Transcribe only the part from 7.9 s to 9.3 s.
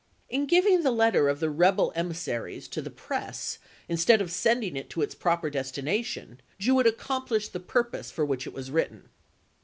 for which it was written.